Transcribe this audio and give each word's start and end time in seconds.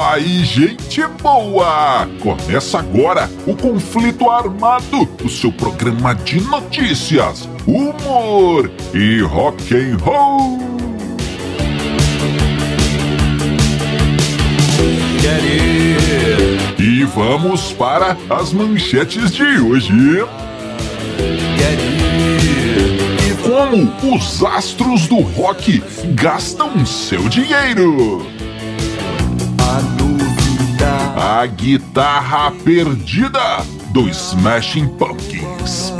aí, 0.00 0.44
gente 0.44 1.04
boa! 1.20 2.06
Começa 2.20 2.78
agora 2.78 3.28
o 3.46 3.56
Conflito 3.56 4.30
Armado, 4.30 5.08
o 5.24 5.28
seu 5.28 5.50
programa 5.50 6.14
de 6.14 6.40
notícias, 6.40 7.48
humor 7.66 8.70
e 8.94 9.20
rock 9.22 9.74
and 9.74 9.96
roll. 9.96 10.60
E 16.78 17.04
vamos 17.04 17.72
para 17.72 18.16
as 18.30 18.52
manchetes 18.52 19.32
de 19.32 19.42
hoje. 19.42 19.92
E 23.26 23.34
como 23.42 24.14
os 24.14 24.44
astros 24.44 25.08
do 25.08 25.20
rock 25.20 25.82
gastam 26.14 26.86
seu 26.86 27.28
dinheiro. 27.28 28.41
A 31.34 31.46
guitarra 31.46 32.52
perdida 32.62 33.64
do 33.90 34.06
Smashing 34.06 34.86
Pumpkins. 34.98 35.94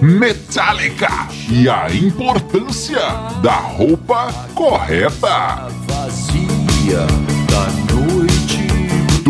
Metallica 0.00 1.28
e 1.48 1.68
a 1.68 1.88
importância 1.94 2.98
da 3.40 3.54
roupa 3.54 4.32
correta. 4.56 5.68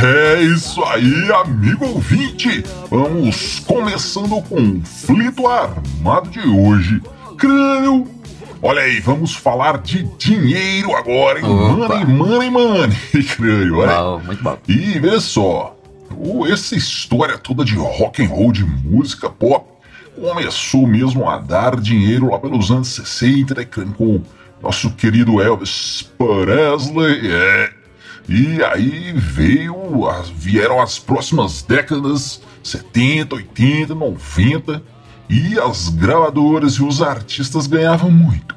É 0.00 0.40
isso 0.42 0.84
aí, 0.84 1.32
amigo 1.32 1.84
ouvinte! 1.84 2.62
Vamos 2.88 3.58
começando 3.66 4.36
o 4.36 4.42
conflito 4.42 5.48
armado 5.48 6.30
de 6.30 6.40
hoje. 6.40 7.02
Crânio! 7.36 8.06
Olha 8.62 8.82
aí, 8.82 9.00
vamos 9.00 9.34
falar 9.34 9.78
de 9.78 10.04
dinheiro 10.16 10.94
agora, 10.94 11.40
hein? 11.40 11.46
Opa. 11.46 11.96
Money, 12.04 12.50
money, 12.50 12.50
money, 12.50 12.96
crânio, 13.36 13.78
olha. 13.78 13.96
Bom, 13.96 14.20
muito 14.20 14.42
bom. 14.42 14.56
E 14.68 15.00
veja 15.00 15.20
só, 15.20 15.76
essa 16.48 16.76
história 16.76 17.36
toda 17.36 17.64
de 17.64 17.74
rock 17.74 18.24
and 18.24 18.28
roll, 18.28 18.52
de 18.52 18.64
música 18.64 19.28
pop, 19.28 19.66
começou 20.14 20.86
mesmo 20.86 21.28
a 21.28 21.38
dar 21.38 21.74
dinheiro 21.74 22.30
lá 22.30 22.38
pelos 22.38 22.70
anos 22.70 22.86
60, 22.88 23.52
né, 23.52 23.64
crânio, 23.64 23.94
com 23.94 24.22
nosso 24.62 24.90
querido 24.90 25.42
Elvis 25.42 26.08
Presley, 26.16 27.32
é. 27.32 27.77
E 28.28 28.62
aí 28.62 29.12
veio, 29.16 30.06
as- 30.08 30.28
vieram 30.28 30.80
as 30.82 30.98
próximas 30.98 31.62
décadas, 31.62 32.40
70, 32.62 33.36
80, 33.36 33.94
90, 33.94 34.82
e 35.30 35.58
as 35.58 35.88
gravadoras 35.88 36.74
e 36.74 36.82
os 36.82 37.00
artistas 37.02 37.66
ganhavam 37.66 38.10
muito, 38.10 38.54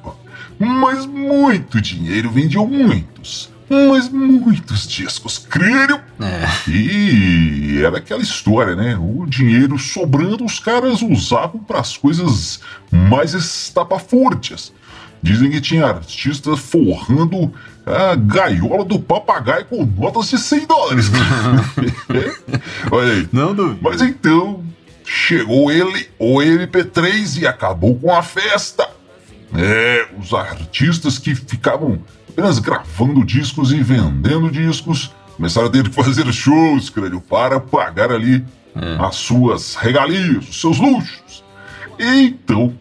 mas 0.60 1.06
muito 1.06 1.80
dinheiro, 1.82 2.30
vendiam 2.32 2.68
muitos, 2.68 3.50
mas 3.70 4.10
muitos 4.10 4.86
discos, 4.88 5.38
crânio. 5.38 6.02
É, 6.20 6.70
E 6.70 7.82
era 7.84 7.98
aquela 7.98 8.22
história, 8.22 8.76
né? 8.76 8.98
O 8.98 9.26
dinheiro 9.26 9.78
sobrando, 9.80 10.44
os 10.44 10.60
caras 10.60 11.02
usavam 11.02 11.62
para 11.62 11.80
as 11.80 11.96
coisas 11.96 12.60
mais 12.92 13.34
estapafúrdias. 13.34 14.74
Dizem 15.24 15.52
que 15.52 15.62
tinha 15.62 15.86
artistas 15.86 16.60
forrando 16.60 17.54
a 17.86 18.16
gaiola 18.16 18.86
do 18.86 19.00
papagaio 19.00 19.66
com 19.66 19.86
notas 19.86 20.30
de 20.30 20.38
100 20.38 20.66
dólares. 20.66 21.12
Olha 22.92 23.14
aí. 23.14 23.30
não 23.32 23.56
duvido. 23.56 23.80
Mas 23.82 24.02
então, 24.02 24.64
chegou 25.06 25.72
ele, 25.72 26.10
o 26.20 26.38
MP3, 26.38 27.42
e 27.42 27.48
acabou 27.48 27.96
com 27.96 28.14
a 28.14 28.22
festa. 28.22 28.88
É, 29.54 30.08
os 30.20 30.34
artistas 30.34 31.18
que 31.18 31.36
ficavam 31.36 32.00
apenas 32.30 32.60
gravando 32.60 33.26
discos 33.26 33.74
e 33.74 33.84
vendendo 33.84 34.50
discos 34.50 35.12
começaram 35.36 35.68
a 35.68 35.72
ter 35.72 35.90
que 35.90 35.96
fazer 35.96 36.32
shows, 36.32 36.90
crânio, 36.90 37.20
para 37.20 37.60
pagar 37.60 38.12
ali 38.12 38.46
as 39.00 39.16
suas 39.16 39.76
regalias, 39.76 40.48
os 40.48 40.62
seus 40.62 40.78
luxos. 40.78 41.44
Então, 42.00 42.74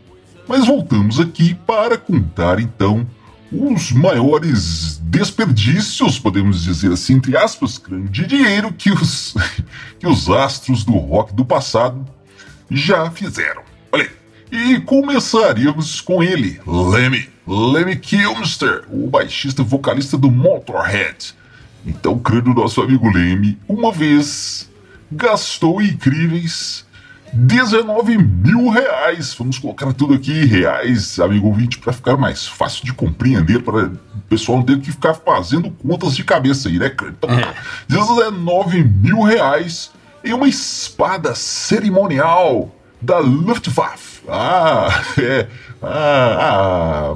mas 0.46 0.66
voltamos 0.66 1.18
aqui 1.18 1.54
para 1.54 1.96
contar 1.96 2.60
então 2.60 3.06
os 3.52 3.90
maiores 3.92 4.98
desperdícios, 5.02 6.18
podemos 6.18 6.62
dizer 6.62 6.92
assim, 6.92 7.14
entre 7.14 7.36
aspas, 7.36 7.80
de 8.10 8.26
dinheiro 8.26 8.72
que 8.72 8.90
os, 8.92 9.34
que 9.98 10.06
os 10.06 10.28
astros 10.30 10.84
do 10.84 10.92
rock 10.92 11.34
do 11.34 11.44
passado 11.44 12.06
já 12.70 13.10
fizeram. 13.10 13.62
Olha 13.90 14.04
aí. 14.04 14.10
E 14.52 14.80
começaríamos 14.80 16.00
com 16.00 16.22
ele, 16.22 16.60
Lemmy, 16.66 17.28
Lemmy 17.46 17.96
Kilmister, 17.96 18.84
o 18.90 19.06
baixista 19.06 19.62
e 19.62 19.64
vocalista 19.64 20.18
do 20.18 20.30
Motorhead. 20.30 21.34
Então, 21.86 22.18
crânio 22.18 22.52
nosso 22.52 22.80
amigo 22.82 23.08
Lemmy, 23.08 23.58
uma 23.68 23.92
vez 23.92 24.68
gastou 25.10 25.80
incríveis 25.80 26.84
19 27.32 28.18
mil 28.18 28.68
reais. 28.68 29.34
Vamos 29.38 29.58
colocar 29.58 29.92
tudo 29.92 30.14
aqui 30.14 30.32
em 30.32 30.44
reais, 30.46 31.18
amigo 31.20 31.46
ouvinte, 31.48 31.78
para 31.78 31.92
ficar 31.92 32.16
mais 32.16 32.46
fácil 32.46 32.84
de 32.84 32.92
compreender, 32.92 33.62
para 33.62 33.86
o 33.86 33.98
pessoal 34.28 34.58
não 34.58 34.64
ter 34.64 34.78
que 34.80 34.90
ficar 34.90 35.14
fazendo 35.14 35.70
contas 35.70 36.14
de 36.16 36.24
cabeça 36.24 36.68
aí, 36.68 36.78
né? 36.78 36.90
Então, 37.02 37.30
É. 37.30 37.54
19 37.88 38.82
mil 38.84 39.22
reais 39.22 39.90
em 40.24 40.32
uma 40.32 40.48
espada 40.48 41.34
cerimonial 41.34 42.74
da 43.00 43.18
Luftwaffe. 43.18 44.20
Ah, 44.28 44.88
é. 45.18 45.46
A, 45.82 47.14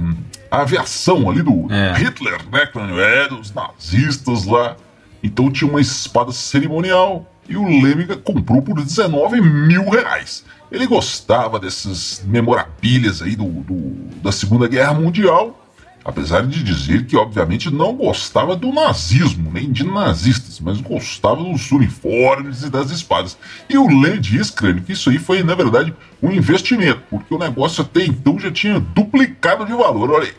a, 0.50 0.58
a 0.58 0.62
aviação 0.62 1.28
ali 1.30 1.42
do 1.42 1.66
É. 1.70 1.92
Hitler, 1.98 2.38
né, 2.50 2.66
crânio? 2.66 2.98
É, 3.00 3.28
dos 3.28 3.52
nazistas 3.52 4.46
lá. 4.46 4.76
Então 5.22 5.50
tinha 5.50 5.70
uma 5.70 5.80
espada 5.80 6.32
cerimonial 6.32 7.30
e 7.48 7.56
o 7.56 7.64
Lêmiga 7.82 8.16
comprou 8.16 8.62
por 8.62 8.82
19 8.82 9.40
mil 9.40 9.88
reais. 9.88 10.44
Ele 10.72 10.86
gostava 10.86 11.58
dessas 11.60 12.22
memorabilias 12.26 13.20
aí 13.22 13.36
do, 13.36 13.44
do- 13.44 14.20
da 14.22 14.32
Segunda 14.32 14.66
Guerra 14.66 14.94
Mundial, 14.94 15.60
apesar 16.04 16.46
de 16.46 16.62
dizer 16.62 17.06
que 17.06 17.16
obviamente 17.16 17.70
não 17.70 17.94
gostava 17.94 18.54
do 18.56 18.72
nazismo, 18.72 19.50
nem 19.52 19.70
de 19.70 19.84
nazistas, 19.84 20.60
mas 20.60 20.80
gostava 20.80 21.42
dos 21.42 21.70
uniformes 21.70 22.62
e 22.62 22.70
das 22.70 22.90
espadas. 22.90 23.36
E 23.68 23.78
o 23.78 24.00
Lê 24.00 24.18
diz, 24.18 24.50
crânio, 24.50 24.82
que 24.82 24.92
isso 24.92 25.08
aí 25.10 25.18
foi, 25.18 25.42
na 25.42 25.54
verdade, 25.54 25.94
um 26.22 26.30
investimento, 26.30 27.00
porque 27.10 27.32
o 27.34 27.38
negócio 27.38 27.82
até 27.82 28.04
então 28.04 28.38
já 28.38 28.50
tinha 28.50 28.78
duplicado 28.80 29.64
de 29.64 29.72
valor, 29.72 30.10
olha 30.10 30.24
aí. 30.28 30.34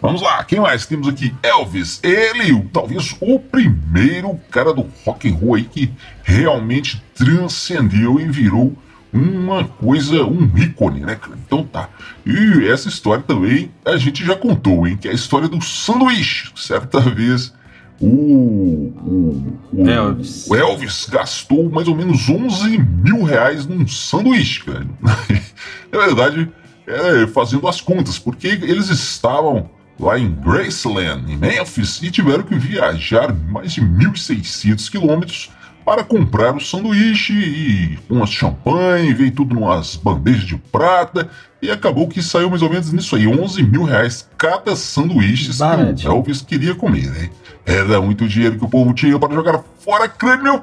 Vamos 0.00 0.22
lá, 0.22 0.42
quem 0.44 0.60
mais 0.60 0.86
temos 0.86 1.08
aqui? 1.08 1.34
Elvis, 1.42 2.00
ele, 2.04 2.60
talvez 2.72 3.16
o 3.20 3.38
primeiro 3.40 4.38
cara 4.50 4.72
do 4.72 4.86
rock 5.04 5.28
and 5.28 5.34
roll 5.34 5.54
aí 5.56 5.64
que 5.64 5.90
realmente 6.22 7.02
transcendeu 7.14 8.20
e 8.20 8.24
virou 8.28 8.76
uma 9.12 9.64
coisa, 9.64 10.22
um 10.24 10.50
ícone, 10.56 11.00
né, 11.00 11.16
cara? 11.16 11.36
Então 11.44 11.64
tá. 11.64 11.88
E 12.24 12.68
essa 12.68 12.88
história 12.88 13.24
também 13.26 13.70
a 13.84 13.96
gente 13.96 14.24
já 14.24 14.36
contou, 14.36 14.86
hein? 14.86 14.96
Que 14.96 15.08
é 15.08 15.10
a 15.10 15.14
história 15.14 15.48
do 15.48 15.60
sanduíche. 15.62 16.50
Certa 16.54 17.00
vez 17.00 17.52
o, 18.00 18.06
o, 18.06 19.58
o- 19.72 19.88
Elvis. 19.88 20.46
o 20.48 20.54
Elvis 20.54 21.08
gastou 21.10 21.68
mais 21.70 21.88
ou 21.88 21.96
menos 21.96 22.28
11 22.28 22.78
mil 22.78 23.24
reais 23.24 23.66
num 23.66 23.86
sanduíche, 23.88 24.62
cara. 24.62 24.86
Na 25.90 25.98
verdade, 26.06 26.48
é, 26.86 27.26
fazendo 27.26 27.66
as 27.66 27.80
contas, 27.80 28.18
porque 28.18 28.46
eles 28.46 28.88
estavam 28.90 29.68
lá 29.98 30.18
em 30.18 30.30
Graceland, 30.32 31.30
em 31.30 31.36
Memphis, 31.36 32.00
e 32.02 32.10
tiveram 32.10 32.44
que 32.44 32.54
viajar 32.54 33.34
mais 33.34 33.72
de 33.72 33.80
1.600 33.80 34.90
quilômetros 34.90 35.50
para 35.88 36.04
comprar 36.04 36.54
o 36.54 36.60
sanduíche 36.60 37.32
e 37.32 37.98
umas 38.10 38.30
champanhe, 38.30 39.14
veio 39.14 39.32
tudo 39.32 39.54
numas 39.54 39.96
bandejas 39.96 40.44
de 40.44 40.56
prata, 40.56 41.30
e 41.62 41.70
acabou 41.70 42.06
que 42.06 42.22
saiu 42.22 42.50
mais 42.50 42.60
ou 42.60 42.68
menos 42.68 42.92
nisso 42.92 43.16
aí, 43.16 43.26
11 43.26 43.62
mil 43.62 43.84
reais 43.84 44.28
cada 44.36 44.76
sanduíche 44.76 45.46
que 45.46 46.06
o. 46.06 46.06
Elvis 46.06 46.42
queria 46.42 46.74
comer, 46.74 47.10
né? 47.10 47.30
Era 47.64 48.02
muito 48.02 48.28
dinheiro 48.28 48.58
que 48.58 48.64
o 48.66 48.68
povo 48.68 48.92
tinha 48.92 49.18
para 49.18 49.34
jogar 49.34 49.62
fora 49.80 50.06
crânio. 50.06 50.62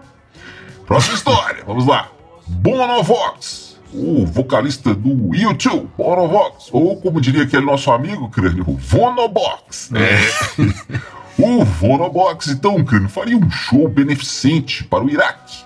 Próxima 0.85 1.15
história, 1.15 1.63
vamos 1.65 1.87
lá. 1.87 2.07
Bonovox, 2.47 3.64
o 3.93 4.25
vocalista 4.25 4.93
do 4.93 5.09
U2, 5.09 5.85
Bonovox, 5.97 6.69
ou 6.71 6.97
como 6.97 7.21
diria 7.21 7.43
aquele 7.43 7.65
nosso 7.65 7.91
amigo 7.91 8.29
crânio, 8.29 8.63
Vonobox. 8.63 9.91
É. 9.93 11.15
O 11.37 11.65
Vonobox, 11.65 12.47
então, 12.47 12.81
crânio, 12.85 13.09
faria 13.09 13.37
um 13.37 13.49
show 13.49 13.89
beneficente 13.89 14.85
para 14.85 15.03
o 15.03 15.09
Iraque. 15.09 15.65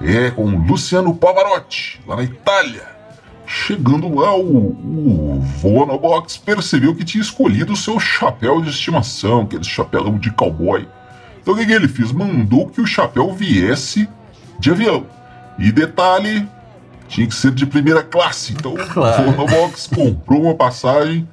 É, 0.00 0.30
com 0.30 0.44
Luciano 0.44 1.12
Pavarotti, 1.14 2.00
lá 2.06 2.14
na 2.16 2.22
Itália. 2.22 2.84
Chegando 3.44 4.14
lá, 4.14 4.36
o, 4.36 4.68
o 4.68 5.40
Vonobox 5.60 6.36
percebeu 6.36 6.94
que 6.94 7.04
tinha 7.04 7.20
escolhido 7.20 7.72
o 7.72 7.76
seu 7.76 7.98
chapéu 7.98 8.62
de 8.62 8.70
estimação, 8.70 9.42
aquele 9.42 9.64
chapéu 9.64 10.16
de 10.16 10.30
cowboy. 10.30 10.86
Então 11.42 11.54
o 11.54 11.56
que, 11.56 11.66
que 11.66 11.72
ele 11.72 11.88
fez? 11.88 12.12
Mandou 12.12 12.68
que 12.68 12.80
o 12.80 12.86
chapéu 12.86 13.32
viesse 13.32 14.08
de 14.60 14.70
avião. 14.70 15.04
E 15.58 15.72
detalhe, 15.72 16.48
tinha 17.10 17.26
que 17.26 17.34
ser 17.34 17.50
de 17.50 17.66
primeira 17.66 18.02
classe. 18.02 18.52
Então 18.52 18.74
claro. 18.92 19.28
o 19.28 19.32
Vonobox 19.32 19.88
comprou 19.88 20.42
uma 20.42 20.54
passagem 20.54 21.28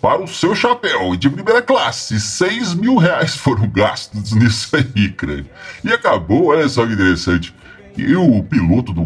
para 0.00 0.22
o 0.22 0.26
seu 0.26 0.54
chapéu 0.54 1.14
de 1.16 1.28
primeira 1.28 1.60
classe. 1.60 2.18
6 2.18 2.74
mil 2.74 2.96
reais 2.96 3.36
foram 3.36 3.68
gastos 3.68 4.32
nisso 4.34 4.74
aí, 4.74 5.10
crânio. 5.10 5.46
E 5.84 5.92
acabou, 5.92 6.46
olha 6.46 6.68
só 6.68 6.86
que 6.86 6.94
interessante. 6.94 7.54
E 7.96 8.14
o 8.14 8.42
piloto 8.44 8.92
do, 8.92 9.04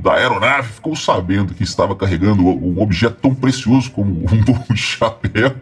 da 0.00 0.14
aeronave 0.14 0.72
ficou 0.72 0.96
sabendo 0.96 1.54
que 1.54 1.62
estava 1.62 1.94
carregando 1.94 2.42
um 2.42 2.80
objeto 2.80 3.18
tão 3.20 3.34
precioso 3.34 3.90
como 3.90 4.10
um 4.10 4.36
bom 4.42 4.74
chapéu 4.74 5.54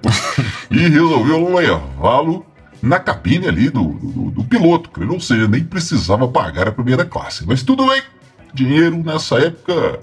e 0.71 0.89
resolveu 0.89 1.55
levá-lo 1.55 2.47
na 2.81 3.01
cabine 3.01 3.49
ali 3.49 3.69
do, 3.69 3.83
do, 3.85 4.31
do 4.31 4.45
piloto, 4.45 4.91
ou 5.11 5.21
seja, 5.21 5.49
nem 5.49 5.65
precisava 5.65 6.29
pagar 6.29 6.69
a 6.69 6.73
primeira 6.73 7.05
classe. 7.05 7.45
Mas 7.45 7.65
tudo 7.65 7.85
bem, 7.89 8.01
dinheiro 8.53 8.97
nessa 8.99 9.39
época 9.39 10.01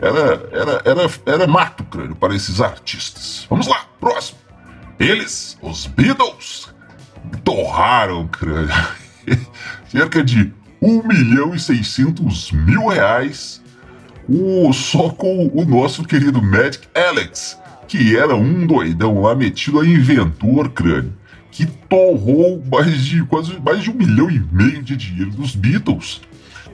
era, 0.00 0.48
era, 0.52 0.82
era, 0.84 1.10
era 1.26 1.46
mato 1.46 1.84
crânio 1.84 2.16
para 2.16 2.34
esses 2.34 2.60
artistas. 2.60 3.46
Vamos 3.48 3.66
lá, 3.66 3.86
próximo. 4.00 4.38
Eles, 4.98 5.56
os 5.62 5.86
Beatles, 5.86 6.72
torraram 7.44 8.26
crânio. 8.28 8.74
cerca 9.88 10.24
de 10.24 10.52
1 10.80 11.06
milhão 11.06 11.54
e 11.54 11.60
600 11.60 12.50
mil 12.52 12.88
reais 12.88 13.62
o, 14.28 14.72
só 14.72 15.10
com 15.10 15.48
o 15.48 15.64
nosso 15.64 16.04
querido 16.04 16.40
Magic 16.40 16.88
Alex, 16.94 17.58
que 17.86 18.16
era 18.16 18.34
um 18.34 18.66
doidão 18.66 19.20
lá 19.20 19.34
metido 19.34 19.80
a 19.80 19.86
inventor 19.86 20.70
crânio, 20.70 21.12
que 21.50 21.66
torrou 21.66 22.62
mais 22.70 23.04
de 23.04 23.22
quase 23.24 23.58
mais 23.60 23.82
de 23.82 23.90
um 23.90 23.94
milhão 23.94 24.30
e 24.30 24.40
meio 24.50 24.82
de 24.82 24.96
dinheiro 24.96 25.30
dos 25.32 25.54
Beatles, 25.54 26.22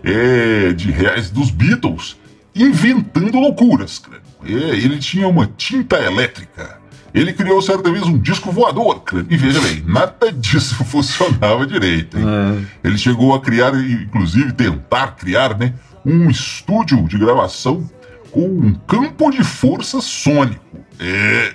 é, 0.03 0.73
de 0.73 0.91
reais 0.91 1.31
dos 1.31 1.51
Beatles, 1.51 2.17
inventando 2.55 3.39
loucuras. 3.39 4.03
É, 4.45 4.51
ele 4.51 4.99
tinha 4.99 5.29
uma 5.29 5.47
tinta 5.47 5.97
elétrica. 5.97 6.79
Ele 7.15 7.33
criou 7.33 7.61
certa 7.63 7.91
vez 7.91 8.05
um 8.05 8.19
disco 8.19 8.53
voador. 8.53 9.03
E 9.29 9.37
veja 9.37 9.61
bem, 9.61 9.83
nada 9.87 10.31
disso 10.33 10.85
funcionava 10.85 11.67
direito. 11.67 12.17
É. 12.19 12.89
Ele 12.89 12.99
chegou 12.99 13.35
a 13.35 13.41
criar, 13.41 13.75
inclusive 13.75 14.53
tentar 14.53 15.13
criar, 15.13 15.59
né, 15.59 15.75
um 16.05 16.31
estúdio 16.31 17.07
de 17.09 17.19
gravação 17.19 17.89
com 18.31 18.47
um 18.47 18.75
campo 18.75 19.31
de 19.31 19.43
força 19.43 20.01
sônico. 20.01 20.79
É. 21.01 21.53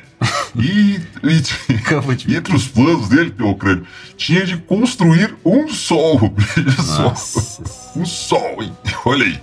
E, 0.56 1.00
e, 1.24 2.28
e 2.32 2.36
entre 2.36 2.56
os 2.56 2.68
planos 2.68 3.10
dele, 3.10 3.34
meu 3.38 3.56
crânio, 3.56 3.86
tinha 4.16 4.46
de 4.46 4.58
construir 4.58 5.36
um 5.44 5.68
sol. 5.68 6.34
Só. 7.16 7.74
Um 7.96 8.06
sol, 8.06 8.64
hein? 8.64 8.76
Olha 9.06 9.24
aí. 9.24 9.40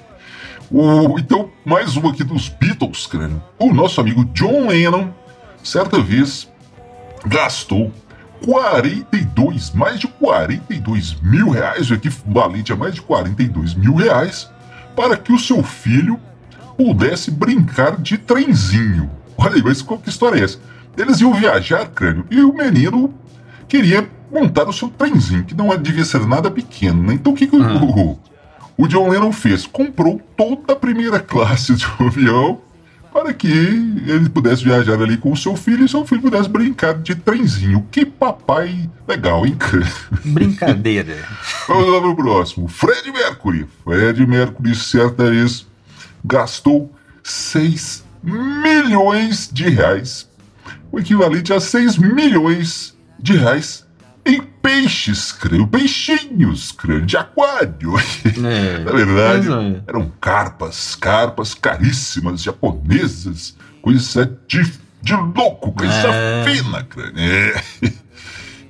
O, 0.73 1.17
então, 1.21 1.51
mais 1.65 1.97
uma 1.97 2.11
aqui 2.11 2.25
dos 2.25 2.49
Beatles, 2.49 3.07
crânio. 3.07 3.41
O 3.57 3.73
nosso 3.73 4.01
amigo 4.01 4.25
John 4.35 4.67
Lennon, 4.67 5.11
certa 5.63 6.01
vez, 6.01 6.49
gastou 7.27 7.93
42, 8.45 9.73
mais 9.73 10.01
de 10.01 10.09
42 10.09 11.17
mil 11.23 11.51
reais, 11.51 11.91
o 11.91 11.95
equivalente 11.95 12.73
a 12.73 12.77
mais 12.77 12.95
de 12.95 13.03
42 13.03 13.75
mil 13.75 13.95
reais, 13.95 14.51
para 14.97 15.17
que 15.17 15.33
o 15.33 15.39
seu 15.39 15.63
filho 15.63 16.19
pudesse 16.77 17.31
brincar 17.31 17.97
de 17.97 18.17
trenzinho. 18.17 19.11
Olha 19.41 19.55
aí, 19.55 19.63
mas 19.63 19.81
qual 19.81 19.99
que 19.99 20.11
história 20.11 20.39
é 20.39 20.45
essa? 20.45 20.59
Eles 20.99 21.21
iam 21.21 21.33
viajar, 21.33 21.87
crânio, 21.87 22.27
e 22.31 22.43
o 22.43 22.53
menino 22.53 23.15
queria 23.67 24.07
montar 24.31 24.69
o 24.69 24.73
seu 24.73 24.89
trenzinho, 24.89 25.45
que 25.45 25.55
não 25.55 25.75
devia 25.79 26.05
ser 26.05 26.27
nada 26.27 26.51
pequeno, 26.51 27.03
né? 27.03 27.15
Então 27.15 27.33
o 27.33 27.35
que, 27.35 27.47
que 27.47 27.57
hum. 27.57 28.19
o, 28.77 28.85
o 28.85 28.87
John 28.87 29.09
Lennon 29.09 29.33
fez? 29.33 29.67
Comprou 29.67 30.21
toda 30.37 30.75
a 30.75 30.77
primeira 30.77 31.19
classe 31.19 31.75
de 31.75 31.87
um 31.99 32.07
avião 32.07 32.61
para 33.13 33.33
que 33.33 33.49
ele 33.49 34.29
pudesse 34.29 34.63
viajar 34.63 35.01
ali 35.01 35.17
com 35.17 35.33
o 35.33 35.37
seu 35.37 35.57
filho 35.57 35.85
e 35.85 35.89
seu 35.89 36.05
filho 36.05 36.21
pudesse 36.21 36.49
brincar 36.49 36.95
de 36.95 37.15
trenzinho. 37.15 37.87
Que 37.91 38.05
papai 38.05 38.89
legal, 39.09 39.47
hein? 39.47 39.57
Brincadeira. 40.25 41.17
Vamos 41.67 41.89
lá 41.89 42.01
para 42.01 42.11
o 42.11 42.17
próximo. 42.17 42.69
Fred 42.69 43.11
Mercury. 43.11 43.67
Fred 43.85 44.27
Mercury, 44.27 44.75
certa 44.77 45.31
vez, 45.31 45.67
gastou 46.25 46.93
6 47.25 48.05
milhões 48.23 49.49
de 49.53 49.69
reais, 49.69 50.29
o 50.93 50.99
equivalente 50.99 51.53
a 51.53 51.61
6 51.61 51.97
milhões 51.99 52.97
de 53.19 53.37
reais 53.37 53.87
em 54.25 54.43
peixes, 54.43 55.33
creio, 55.33 55.67
peixinhos, 55.67 56.73
creio, 56.73 57.05
de 57.05 57.17
aquário. 57.17 57.95
É, 58.43 58.79
Na 58.79 58.93
verdade, 58.93 59.49
é. 59.53 59.83
eram 59.87 60.13
carpas, 60.21 60.95
carpas 60.95 61.55
caríssimas, 61.55 62.43
japonesas, 62.43 63.57
coisa 63.83 64.39
de, 64.47 64.63
de 65.03 65.15
louco, 65.15 65.73
coisa 65.73 66.09
é. 66.09 66.45
fina, 66.45 66.83
crânio. 66.85 67.19
É. 67.19 67.63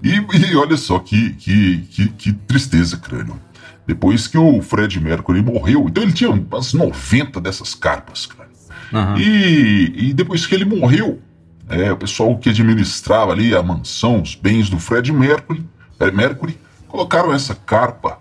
E, 0.03 0.15
e, 0.15 0.57
olha 0.57 0.79
só 0.79 0.99
que, 0.99 1.35
que, 1.35 1.79
que, 1.91 2.09
que, 2.09 2.33
tristeza, 2.33 2.97
crânio. 2.97 3.39
Depois 3.87 4.27
que 4.27 4.39
o 4.39 4.63
Fred 4.63 4.99
Mercury 4.99 5.43
morreu, 5.43 5.87
então 5.91 6.03
ele 6.03 6.15
tinha 6.15 6.31
umas 6.31 6.73
90 6.73 7.39
dessas 7.39 7.75
carpas, 7.75 8.25
crânio. 8.25 8.50
Uhum. 8.93 9.17
E, 9.19 10.09
e 10.09 10.15
depois 10.15 10.47
que 10.47 10.55
ele 10.55 10.65
morreu, 10.65 11.21
é, 11.69 11.93
o 11.93 11.97
pessoal 11.97 12.37
que 12.37 12.51
administrava 12.51 13.33
ali 13.33 13.55
a 13.55 13.63
mansão, 13.63 14.21
os 14.21 14.35
bens 14.35 14.69
do 14.69 14.79
Fred 14.79 15.13
Mercury, 15.13 15.65
Mercury 16.13 16.59
colocaram 16.89 17.33
essa 17.33 17.55
carpa 17.55 18.19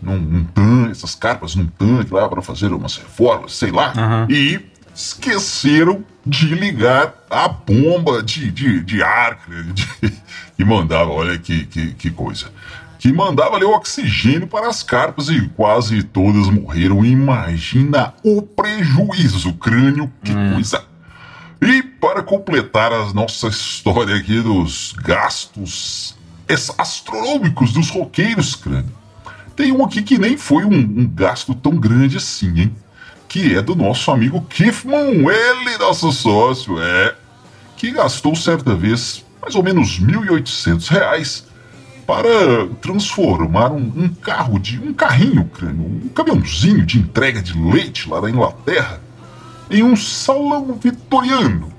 num, 0.00 0.18
num 0.18 0.44
tanque, 0.44 0.92
essas 0.92 1.14
carpas 1.14 1.54
num 1.54 1.66
tanque 1.66 2.12
lá 2.12 2.28
para 2.28 2.40
fazer 2.40 2.72
umas 2.72 2.96
reformas, 2.96 3.56
sei 3.56 3.70
lá, 3.70 3.92
uhum. 3.96 4.26
e 4.30 4.60
esqueceram 4.94 6.04
de 6.24 6.54
ligar 6.54 7.14
a 7.30 7.48
bomba 7.48 8.22
de, 8.22 8.50
de, 8.50 8.80
de 8.80 9.02
ar 9.02 9.38
de, 9.72 9.86
que 10.56 10.64
mandava, 10.64 11.10
olha 11.10 11.38
que, 11.38 11.66
que, 11.66 11.92
que 11.94 12.10
coisa, 12.10 12.46
que 12.98 13.12
mandava 13.12 13.56
ali 13.56 13.64
o 13.64 13.72
oxigênio 13.72 14.46
para 14.46 14.68
as 14.68 14.82
carpas 14.82 15.28
e 15.28 15.48
quase 15.50 16.02
todas 16.02 16.48
morreram. 16.48 17.04
Imagina 17.04 18.14
o 18.24 18.42
prejuízo, 18.42 19.52
crânio, 19.54 20.10
que 20.22 20.32
hum. 20.32 20.54
coisa 20.54 20.88
e 21.60 21.82
para 21.82 22.22
completar 22.22 22.92
a 22.92 23.12
nossa 23.12 23.48
história 23.48 24.14
aqui 24.16 24.40
dos 24.40 24.94
gastos 25.02 26.16
astronômicos 26.78 27.72
dos 27.72 27.90
roqueiros, 27.90 28.54
crânio, 28.54 28.92
tem 29.56 29.72
um 29.72 29.84
aqui 29.84 30.02
que 30.02 30.16
nem 30.18 30.36
foi 30.36 30.64
um, 30.64 30.76
um, 30.76 31.10
gasto 31.12 31.54
tão 31.54 31.76
grande 31.76 32.16
assim, 32.16 32.60
hein? 32.60 32.76
Que 33.28 33.56
é 33.56 33.60
do 33.60 33.74
nosso 33.74 34.10
amigo 34.10 34.40
Kiffman, 34.42 35.28
ele, 35.28 35.78
nosso 35.78 36.10
sócio, 36.12 36.80
é, 36.80 37.14
que 37.76 37.90
gastou 37.90 38.36
certa 38.36 38.74
vez 38.74 39.24
mais 39.42 39.54
ou 39.54 39.62
menos 39.62 39.98
R$ 39.98 40.06
1.800 40.06 41.44
para 42.08 42.66
transformar 42.80 43.70
um, 43.70 43.92
um, 43.94 44.08
carro 44.08 44.58
de 44.58 44.80
um 44.80 44.94
carrinho, 44.94 45.44
crânio, 45.44 45.84
um 45.84 46.08
caminhãozinho 46.08 46.86
de 46.86 46.98
entrega 46.98 47.42
de 47.42 47.52
leite 47.52 48.08
lá 48.08 48.18
da 48.18 48.30
Inglaterra 48.30 48.98
em 49.70 49.82
um 49.82 49.94
salão 49.94 50.78
vitoriano. 50.82 51.68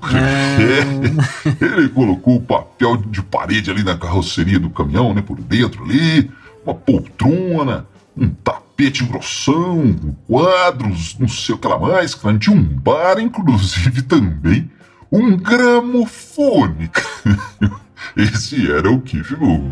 É. 1.60 1.64
Ele 1.64 1.88
colocou 1.88 2.36
o 2.36 2.40
papel 2.40 2.96
de 2.96 3.22
parede 3.22 3.70
ali 3.70 3.82
na 3.82 3.96
carroceria 3.96 4.58
do 4.58 4.70
caminhão, 4.70 5.12
né, 5.12 5.20
por 5.20 5.40
dentro 5.40 5.84
ali, 5.84 6.30
uma 6.64 6.74
poltrona, 6.74 7.86
um 8.16 8.28
tapete 8.28 9.04
grossão, 9.04 9.96
quadros, 10.28 11.16
não 11.18 11.28
sei 11.28 11.54
o 11.56 11.58
que 11.58 11.66
lá 11.66 11.78
mais, 11.78 12.16
tinha 12.38 12.56
um 12.56 12.62
bar, 12.62 13.18
inclusive 13.18 14.02
também 14.02 14.70
um 15.10 15.36
gramofone. 15.36 16.88
Esse 18.16 18.70
era 18.70 18.90
o 18.90 19.00
Kiff 19.00 19.36
Moon. 19.36 19.70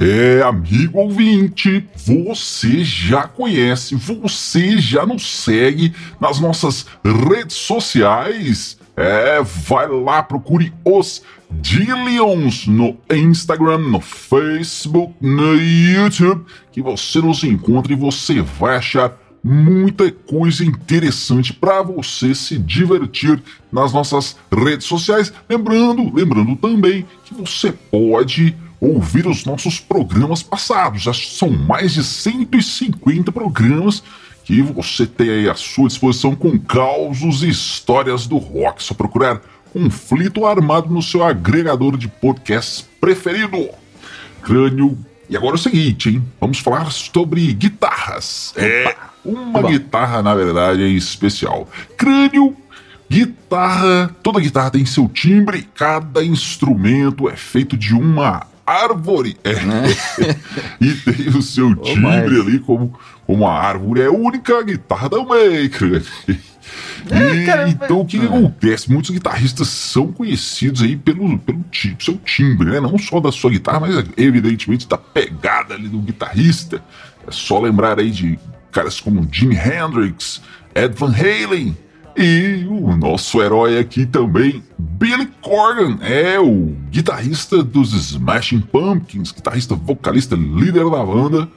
É, 0.00 0.42
amigo 0.42 0.98
ouvinte, 0.98 1.86
você 1.94 2.82
já 2.82 3.24
conhece, 3.24 3.94
você 3.94 4.78
já 4.78 5.04
nos 5.04 5.26
segue 5.44 5.92
nas 6.20 6.40
nossas 6.40 6.86
redes 7.04 7.56
sociais. 7.56 8.78
É, 8.96 9.42
vai 9.42 9.88
lá, 9.88 10.22
procure 10.22 10.72
os 10.84 11.22
Dillions 11.50 12.66
no 12.66 12.96
Instagram, 13.10 13.78
no 13.78 14.00
Facebook, 14.00 15.14
no 15.20 15.54
YouTube, 15.54 16.44
que 16.70 16.80
você 16.80 17.20
nos 17.20 17.42
encontra 17.42 17.92
e 17.92 17.96
você 17.96 18.40
vai 18.40 18.76
achar 18.76 19.16
muita 19.42 20.10
coisa 20.10 20.64
interessante 20.64 21.52
para 21.52 21.82
você 21.82 22.34
se 22.34 22.58
divertir 22.58 23.42
nas 23.72 23.92
nossas 23.92 24.36
redes 24.52 24.86
sociais. 24.86 25.32
Lembrando, 25.48 26.14
lembrando 26.14 26.56
também 26.56 27.06
que 27.24 27.34
você 27.34 27.72
pode 27.72 28.54
ouvir 28.80 29.26
os 29.26 29.44
nossos 29.44 29.78
programas 29.78 30.42
passados. 30.42 31.02
Já 31.02 31.12
são 31.12 31.50
mais 31.50 31.92
de 31.92 32.02
150 32.02 33.30
programas 33.30 34.02
que 34.44 34.62
você 34.62 35.06
tem 35.06 35.28
aí 35.28 35.48
à 35.48 35.54
sua 35.54 35.88
disposição 35.88 36.34
com 36.34 36.58
causos 36.58 37.42
e 37.42 37.48
histórias 37.48 38.26
do 38.26 38.38
rock. 38.38 38.82
Só 38.82 38.94
procurar 38.94 39.40
Conflito 39.72 40.44
Armado 40.44 40.92
no 40.92 41.02
seu 41.02 41.22
agregador 41.22 41.96
de 41.96 42.08
podcasts 42.08 42.88
preferido. 43.00 43.68
Crânio. 44.42 44.98
E 45.30 45.36
agora 45.36 45.54
é 45.54 45.54
o 45.54 45.58
seguinte, 45.58 46.10
hein? 46.10 46.22
Vamos 46.40 46.58
falar 46.58 46.90
sobre 46.90 47.52
guitarras. 47.54 48.52
É 48.56 48.96
uma 49.24 49.62
guitarra, 49.62 50.22
na 50.22 50.34
verdade, 50.34 50.82
é 50.82 50.88
especial. 50.88 51.68
Crânio 51.96 52.56
Guitarra, 53.10 54.14
toda 54.22 54.38
guitarra 54.38 54.70
tem 54.70 54.86
seu 54.86 55.08
timbre, 55.08 55.68
cada 55.74 56.24
instrumento 56.24 57.28
é 57.28 57.34
feito 57.34 57.76
de 57.76 57.92
uma 57.92 58.46
árvore. 58.64 59.36
É. 59.42 59.50
É. 59.50 60.36
e 60.80 60.94
tem 60.94 61.28
o 61.28 61.42
seu 61.42 61.74
timbre 61.74 62.40
ali 62.40 62.60
como, 62.60 62.96
como 63.26 63.48
a 63.48 63.52
árvore. 63.52 64.02
É 64.02 64.06
a 64.06 64.12
única 64.12 64.62
guitarra 64.62 65.08
da 65.08 65.18
Maker. 65.18 66.04
É, 67.10 67.68
então 67.68 68.00
o 68.00 68.06
que, 68.06 68.18
que, 68.18 68.26
acontece? 68.26 68.90
Muitos 68.90 69.10
guitarristas 69.10 69.68
são 69.68 70.12
conhecidos 70.12 70.82
aí 70.82 70.96
pelo, 70.96 71.38
pelo 71.38 71.64
seu 71.98 72.16
timbre, 72.18 72.70
né? 72.70 72.80
Não 72.80 72.98
só 72.98 73.20
da 73.20 73.32
sua 73.32 73.50
guitarra, 73.50 73.80
mas 73.80 74.04
evidentemente 74.16 74.88
da 74.88 74.98
pegada 74.98 75.74
ali 75.74 75.88
do 75.88 75.98
guitarrista. 75.98 76.82
É 77.26 77.30
só 77.30 77.60
lembrar 77.60 77.98
aí 77.98 78.10
de 78.10 78.38
caras 78.70 79.00
como 79.00 79.26
Jimi 79.30 79.56
Hendrix, 79.56 80.40
Ed 80.74 80.94
Van 80.96 81.12
Halen, 81.12 81.76
e 82.16 82.66
o 82.68 82.96
nosso 82.96 83.40
herói 83.40 83.78
aqui 83.78 84.04
também, 84.04 84.62
Billy 84.78 85.26
Corgan, 85.40 85.98
é 86.02 86.38
o 86.38 86.74
guitarrista 86.90 87.62
dos 87.62 87.92
Smashing 87.92 88.60
Pumpkins, 88.60 89.32
guitarrista, 89.32 89.74
vocalista, 89.74 90.34
líder 90.34 90.90
da 90.90 91.04
banda, 91.04 91.48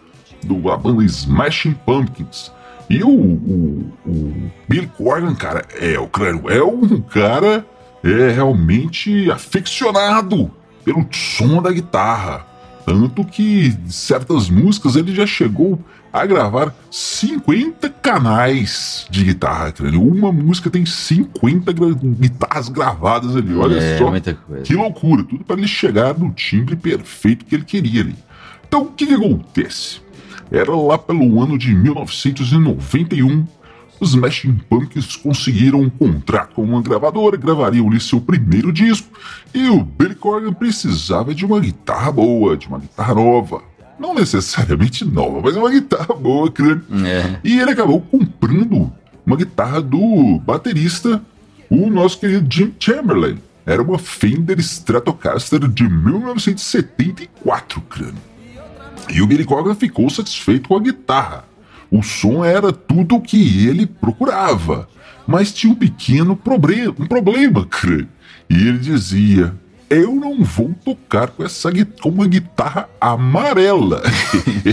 do, 0.44 0.62
da 0.62 0.78
banda 0.78 1.04
Smashing 1.04 1.74
Pumpkins. 1.86 2.52
E 2.90 3.04
o, 3.04 3.10
o, 3.10 3.94
o 4.06 4.52
Billy 4.68 4.88
Corgan, 4.98 5.34
cara, 5.36 5.66
é 5.80 5.98
o 5.98 6.08
crânio, 6.08 6.50
é 6.50 6.64
um 6.64 7.02
cara 7.02 7.66
é 8.04 8.32
realmente 8.32 9.32
aficionado 9.32 10.52
pelo 10.84 11.08
som 11.12 11.62
da 11.62 11.72
guitarra. 11.72 12.46
Tanto 12.86 13.24
que 13.24 13.74
certas 13.88 14.50
músicas 14.50 14.98
ele 14.98 15.16
já 15.16 15.26
chegou 15.26 15.80
a 16.12 16.26
gravar 16.26 16.76
50 16.92 17.90
canais 17.90 19.08
de 19.10 19.24
guitarra, 19.24 19.72
cara. 19.72 19.98
Uma 19.98 20.34
música 20.34 20.70
tem 20.70 20.86
50 20.86 21.72
gra 21.72 21.88
guitarras 21.94 22.68
gravadas 22.68 23.38
ali. 23.38 23.56
Olha 23.56 23.78
é, 23.78 23.98
só. 23.98 24.12
Que 24.64 24.76
loucura. 24.76 25.24
Tudo 25.24 25.46
para 25.46 25.58
ele 25.58 25.68
chegar 25.68 26.18
no 26.20 26.30
timbre 26.32 26.76
perfeito 26.76 27.46
que 27.46 27.56
ele 27.56 27.64
queria 27.64 28.02
ali. 28.02 28.16
Então, 28.68 28.84
o 28.84 28.92
que, 28.92 29.08
que 29.08 29.14
acontece? 29.14 30.02
Era 30.54 30.74
lá 30.76 30.98
pelo 30.98 31.42
ano 31.42 31.58
de 31.58 31.74
1991 31.74 33.46
os 34.00 34.10
Smashing 34.10 34.60
Pumpkins 34.70 35.16
conseguiram 35.16 35.80
um 35.80 35.90
contrato 35.90 36.56
com 36.56 36.64
uma 36.64 36.82
gravadora, 36.82 37.38
gravariam 37.38 37.88
ali 37.88 38.02
seu 38.02 38.20
primeiro 38.20 38.72
disco, 38.74 39.08
e 39.54 39.70
o 39.70 39.82
Billy 39.84 40.16
Corgan 40.16 40.52
precisava 40.52 41.34
de 41.34 41.46
uma 41.46 41.60
guitarra 41.60 42.12
boa, 42.12 42.58
de 42.58 42.68
uma 42.68 42.80
guitarra 42.80 43.14
nova. 43.16 43.62
Não 43.98 44.14
necessariamente 44.14 45.06
nova, 45.06 45.40
mas 45.42 45.56
uma 45.56 45.72
guitarra 45.72 46.14
boa, 46.14 46.52
crânio. 46.52 46.84
É. 47.06 47.40
E 47.44 47.60
ele 47.60 47.72
acabou 47.72 48.02
comprando 48.02 48.92
uma 49.26 49.38
guitarra 49.38 49.82
do 49.82 50.38
baterista, 50.40 51.22
o 51.70 51.90
nosso 51.90 52.20
querido 52.20 52.46
Jim 52.54 52.74
Chamberlain. 52.78 53.38
Era 53.66 53.82
uma 53.82 53.98
Fender 53.98 54.60
Stratocaster 54.60 55.66
de 55.66 55.88
1974, 55.88 57.80
crânio. 57.82 58.33
E 59.10 59.22
o 59.22 59.28
Billy 59.28 59.46
Corgan 59.46 59.76
ficou 59.76 60.10
satisfeito 60.10 60.70
com 60.70 60.76
a 60.76 60.80
guitarra. 60.80 61.46
O 61.92 62.02
som 62.02 62.44
era 62.44 62.72
tudo 62.72 63.16
o 63.16 63.22
que 63.22 63.68
ele 63.68 63.86
procurava, 63.86 64.90
mas 65.28 65.54
tinha 65.54 65.72
um 65.72 65.76
pequeno 65.76 66.36
problema, 66.36 66.96
um 67.00 67.08
problema. 67.08 67.68
E 68.50 68.68
ele 68.68 68.78
dizia: 68.78 69.54
eu 69.90 70.16
não 70.16 70.44
vou 70.44 70.74
tocar 70.84 71.30
com 71.30 71.44
essa 71.44 71.72
com 72.02 72.10
uma 72.10 72.28
guitarra 72.28 72.90
amarela. 73.00 74.02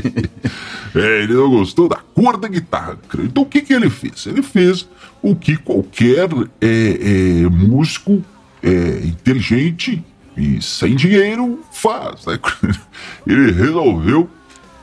é, 0.95 1.23
ele 1.23 1.35
não 1.35 1.51
gostou 1.51 1.89
da 1.89 1.97
cor 1.97 2.37
da 2.39 2.49
guitarra. 2.49 2.99
Então 3.19 3.43
o 3.43 3.47
que, 3.47 3.61
que 3.61 3.73
ele 3.73 3.91
fez? 3.91 4.27
Ele 4.27 4.43
fez 4.43 4.89
o 5.23 5.37
que 5.37 5.57
qualquer 5.57 6.29
é, 6.61 7.43
é, 7.43 7.49
músico 7.49 8.25
é, 8.63 9.07
inteligente 9.07 10.03
e 10.37 10.61
sem 10.63 10.95
dinheiro 10.95 11.61
faz. 11.73 12.27
Né? 12.27 12.39
Ele 13.27 13.53
resolveu 13.53 14.29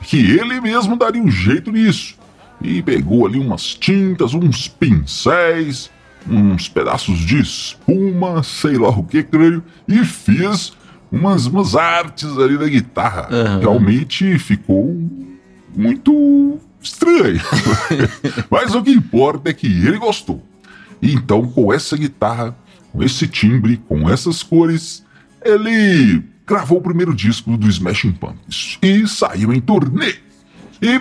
que 0.02 0.38
ele 0.38 0.60
mesmo 0.60 0.96
daria 0.96 1.22
um 1.22 1.30
jeito 1.30 1.72
nisso. 1.72 2.16
E 2.62 2.82
pegou 2.82 3.26
ali 3.26 3.38
umas 3.38 3.74
tintas, 3.74 4.32
uns 4.32 4.68
pincéis, 4.68 5.90
uns 6.28 6.68
pedaços 6.68 7.18
de 7.18 7.40
espuma, 7.40 8.42
sei 8.42 8.76
lá 8.76 8.88
o 8.88 9.04
que, 9.04 9.22
creio, 9.22 9.62
e 9.86 10.04
fiz 10.04 10.72
umas, 11.10 11.46
umas 11.46 11.76
artes 11.76 12.36
ali 12.38 12.56
da 12.56 12.68
guitarra. 12.68 13.28
Uhum. 13.30 13.60
Realmente 13.60 14.38
ficou 14.38 14.96
muito 15.76 16.58
estranho. 16.80 17.40
Mas 18.50 18.74
o 18.74 18.82
que 18.82 18.90
importa 18.90 19.50
é 19.50 19.52
que 19.52 19.66
ele 19.66 19.98
gostou. 19.98 20.42
E 21.00 21.12
então, 21.12 21.46
com 21.46 21.72
essa 21.72 21.96
guitarra, 21.96 22.56
com 22.92 23.02
esse 23.02 23.28
timbre, 23.28 23.80
com 23.88 24.08
essas 24.08 24.42
cores, 24.42 25.04
ele 25.44 26.22
gravou 26.46 26.78
o 26.78 26.82
primeiro 26.82 27.14
disco 27.14 27.56
do 27.56 27.68
Smashing 27.68 28.12
Pumpkins 28.12 28.78
e 28.82 29.06
saiu 29.06 29.52
em 29.52 29.60
turnê. 29.60 30.16
E 30.80 31.00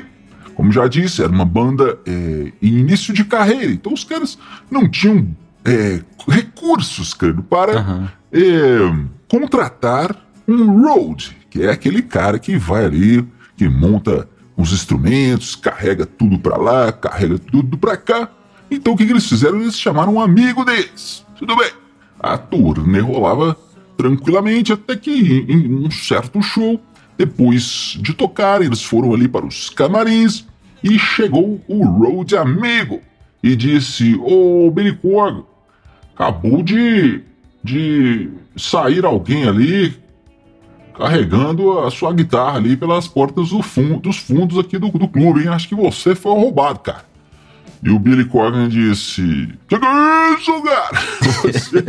como 0.57 0.71
já 0.71 0.87
disse, 0.87 1.21
era 1.21 1.31
uma 1.31 1.45
banda 1.45 1.99
é, 2.05 2.51
em 2.61 2.79
início 2.79 3.13
de 3.13 3.23
carreira, 3.23 3.71
então 3.71 3.93
os 3.93 4.03
caras 4.03 4.39
não 4.71 4.89
tinham 4.89 5.27
é, 5.63 6.01
recursos, 6.27 7.13
cara, 7.13 7.35
para 7.47 7.79
uhum. 7.79 8.07
é, 8.31 9.05
contratar 9.27 10.15
um 10.47 10.81
road, 10.81 11.37
que 11.49 11.61
é 11.61 11.69
aquele 11.69 12.01
cara 12.01 12.39
que 12.39 12.57
vai 12.57 12.85
ali, 12.85 13.23
que 13.55 13.69
monta 13.69 14.27
os 14.57 14.73
instrumentos, 14.73 15.55
carrega 15.55 16.07
tudo 16.07 16.39
para 16.39 16.57
lá, 16.57 16.91
carrega 16.91 17.37
tudo 17.37 17.77
para 17.77 17.95
cá. 17.95 18.27
Então 18.71 18.93
o 18.93 18.97
que, 18.97 19.05
que 19.05 19.13
eles 19.13 19.29
fizeram? 19.29 19.61
Eles 19.61 19.77
chamaram 19.77 20.15
um 20.15 20.21
amigo 20.21 20.65
deles. 20.65 21.23
Tudo 21.37 21.55
bem. 21.55 21.71
A 22.19 22.35
turnê 22.35 22.99
rolava 22.99 23.55
tranquilamente 23.97 24.71
até 24.71 24.95
que 24.95 25.45
em 25.49 25.73
um 25.73 25.89
certo 25.89 26.41
show 26.41 26.79
depois 27.17 27.97
de 27.99 28.13
tocar, 28.13 28.61
eles 28.61 28.83
foram 28.83 29.13
ali 29.13 29.27
para 29.27 29.45
os 29.45 29.69
camarins 29.69 30.45
e 30.83 30.99
chegou 30.99 31.59
o 31.67 31.83
Road 31.83 32.37
Amigo 32.37 33.01
e 33.41 33.55
disse: 33.55 34.15
Ô 34.15 34.67
oh, 34.67 34.73
Corgan, 35.01 35.43
acabou 36.13 36.61
de, 36.61 37.21
de 37.63 38.29
sair 38.55 39.03
alguém 39.03 39.47
ali 39.47 39.95
carregando 40.95 41.79
a 41.79 41.91
sua 41.91 42.13
guitarra 42.13 42.57
ali 42.57 42.75
pelas 42.77 43.07
portas 43.07 43.49
do 43.49 43.61
fundo, 43.61 43.99
dos 43.99 44.17
fundos 44.17 44.57
aqui 44.57 44.77
do, 44.77 44.89
do 44.89 45.07
clube, 45.07 45.41
hein? 45.41 45.49
Acho 45.49 45.67
que 45.67 45.75
você 45.75 46.15
foi 46.15 46.33
roubado, 46.33 46.79
cara. 46.79 47.05
E 47.83 47.89
o 47.89 47.99
Billy 47.99 48.25
Corgan 48.25 48.67
disse: 48.67 49.21
Que 49.67 49.75
é 49.75 50.33
isso, 50.33 50.61
cara? 50.63 50.89
Você, 51.43 51.85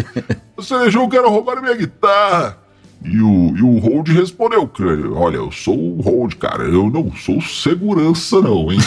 você 0.56 0.78
deixou 0.80 1.04
o 1.04 1.08
cara 1.08 1.28
roubar 1.28 1.58
a 1.58 1.62
minha 1.62 1.74
guitarra. 1.74 2.58
E 3.04 3.20
o, 3.20 3.56
e 3.56 3.62
o 3.62 3.78
Hold 3.78 4.08
respondeu, 4.08 4.66
cara, 4.66 5.12
olha, 5.12 5.36
eu 5.36 5.52
sou 5.52 5.78
o 5.78 6.00
Hold, 6.00 6.34
cara, 6.34 6.64
eu 6.64 6.90
não 6.90 7.12
sou 7.14 7.40
segurança 7.40 8.40
não, 8.40 8.72
hein? 8.72 8.80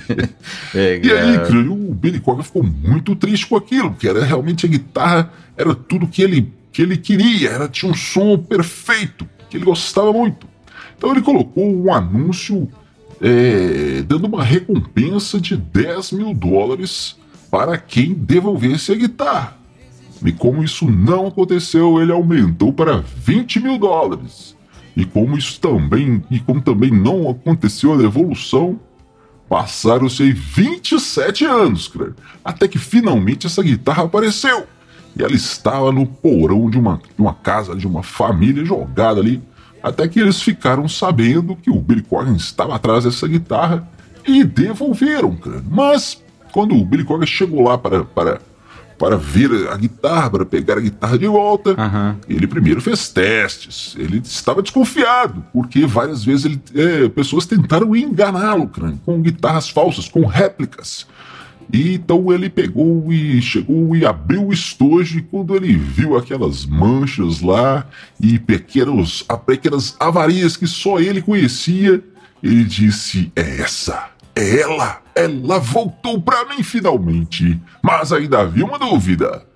é, 0.74 1.00
e 1.02 1.10
aí, 1.10 1.38
cara, 1.38 1.72
o 1.72 1.94
Billy 1.94 2.20
Corgan 2.20 2.42
ficou 2.42 2.62
muito 2.62 3.16
triste 3.16 3.46
com 3.46 3.56
aquilo, 3.56 3.90
porque 3.90 4.06
era 4.06 4.22
realmente 4.22 4.66
a 4.66 4.68
guitarra, 4.68 5.32
era 5.56 5.74
tudo 5.74 6.06
que 6.06 6.20
ele, 6.20 6.52
que 6.70 6.82
ele 6.82 6.98
queria, 6.98 7.48
era, 7.48 7.68
tinha 7.68 7.90
um 7.90 7.94
som 7.94 8.36
perfeito, 8.36 9.26
que 9.48 9.56
ele 9.56 9.64
gostava 9.64 10.12
muito. 10.12 10.46
Então 10.98 11.10
ele 11.10 11.22
colocou 11.22 11.64
um 11.64 11.92
anúncio 11.92 12.68
é, 13.20 14.02
dando 14.02 14.26
uma 14.26 14.42
recompensa 14.42 15.40
de 15.40 15.56
10 15.56 16.12
mil 16.12 16.34
dólares 16.34 17.16
para 17.50 17.76
quem 17.78 18.12
devolvesse 18.14 18.92
a 18.92 18.94
guitarra. 18.94 19.56
E 20.24 20.32
como 20.32 20.64
isso 20.64 20.90
não 20.90 21.28
aconteceu, 21.28 22.00
ele 22.00 22.12
aumentou 22.12 22.72
para 22.72 22.98
20 22.98 23.60
mil 23.60 23.78
dólares. 23.78 24.56
E 24.96 25.04
como 25.04 25.38
isso 25.38 25.60
também, 25.60 26.22
e 26.30 26.40
como 26.40 26.60
também 26.60 26.90
não 26.90 27.30
aconteceu 27.30 27.94
a 27.94 27.96
devolução, 27.96 28.80
passaram-se 29.48 30.32
27 30.32 31.44
anos, 31.44 31.88
cara, 31.88 32.14
até 32.44 32.66
que 32.66 32.78
finalmente 32.78 33.46
essa 33.46 33.62
guitarra 33.62 34.04
apareceu. 34.04 34.66
E 35.16 35.22
ela 35.22 35.34
estava 35.34 35.90
no 35.90 36.04
porão 36.04 36.68
de 36.68 36.78
uma, 36.78 36.98
de 36.98 37.22
uma 37.22 37.32
casa 37.32 37.74
de 37.74 37.86
uma 37.86 38.02
família 38.02 38.64
jogada 38.64 39.20
ali, 39.20 39.40
até 39.82 40.08
que 40.08 40.20
eles 40.20 40.40
ficaram 40.42 40.88
sabendo 40.88 41.56
que 41.56 41.70
o 41.70 41.80
Billy 41.80 42.02
Corgan 42.02 42.36
estava 42.36 42.74
atrás 42.74 43.04
dessa 43.04 43.26
guitarra 43.26 43.88
e 44.26 44.44
devolveram, 44.44 45.36
cara. 45.36 45.62
Mas 45.68 46.22
quando 46.52 46.74
o 46.74 46.84
Billy 46.84 47.04
Corgan 47.04 47.26
chegou 47.26 47.62
lá 47.62 47.78
para, 47.78 48.04
para, 48.04 48.40
para 48.98 49.16
ver 49.16 49.68
a 49.70 49.76
guitarra, 49.76 50.30
para 50.30 50.44
pegar 50.44 50.78
a 50.78 50.80
guitarra 50.80 51.18
de 51.18 51.26
volta, 51.26 51.74
Aham. 51.78 52.16
ele 52.28 52.46
primeiro 52.46 52.80
fez 52.80 53.08
testes. 53.08 53.94
Ele 53.98 54.18
estava 54.18 54.62
desconfiado, 54.62 55.44
porque 55.52 55.86
várias 55.86 56.24
vezes 56.24 56.44
ele, 56.44 56.60
é, 56.74 57.08
pessoas 57.08 57.46
tentaram 57.46 57.94
enganá-lo, 57.94 58.68
cara, 58.68 58.94
com 59.04 59.20
guitarras 59.22 59.68
falsas, 59.68 60.08
com 60.08 60.26
réplicas. 60.26 61.06
E 61.72 61.94
então 61.94 62.32
ele 62.32 62.48
pegou 62.48 63.12
e 63.12 63.42
chegou 63.42 63.94
e 63.94 64.06
abriu 64.06 64.46
o 64.46 64.52
estojo 64.52 65.18
e 65.18 65.22
quando 65.22 65.54
ele 65.54 65.76
viu 65.76 66.16
aquelas 66.16 66.64
manchas 66.64 67.42
lá 67.42 67.86
e 68.20 68.38
pequenos, 68.38 69.24
pequenas 69.44 69.94
avarias 70.00 70.56
que 70.56 70.66
só 70.66 70.98
ele 70.98 71.20
conhecia, 71.20 72.02
ele 72.42 72.64
disse: 72.64 73.30
É 73.36 73.60
essa, 73.60 74.10
é 74.34 74.60
ela, 74.60 75.02
ela 75.14 75.58
voltou 75.58 76.20
pra 76.20 76.46
mim 76.46 76.62
finalmente. 76.62 77.60
Mas 77.82 78.12
ainda 78.12 78.40
havia 78.40 78.64
uma 78.64 78.78
dúvida. 78.78 79.46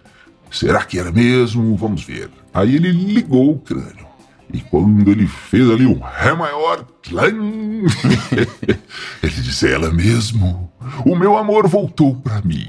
Será 0.50 0.84
que 0.84 0.98
era 0.98 1.10
mesmo? 1.10 1.76
Vamos 1.76 2.04
ver. 2.04 2.28
Aí 2.52 2.76
ele 2.76 2.92
ligou 2.92 3.52
o 3.52 3.58
crânio. 3.58 4.12
E 4.52 4.60
quando 4.60 5.10
ele 5.10 5.26
fez 5.26 5.70
ali 5.70 5.86
um 5.86 5.98
Ré 5.98 6.34
maior, 6.34 6.84
tlan, 7.02 7.86
ele 9.22 9.34
disse: 9.34 9.66
"É 9.66 9.72
ela 9.72 9.90
mesmo. 9.90 10.70
O 11.04 11.14
meu 11.14 11.36
amor 11.36 11.66
voltou 11.66 12.16
pra 12.16 12.40
mim. 12.42 12.66